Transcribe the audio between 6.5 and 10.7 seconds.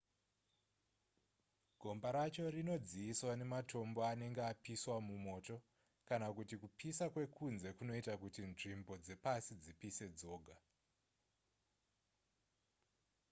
kupisa kwekunze kunoita kuti nzvimbo dzepasi dzipise dzoga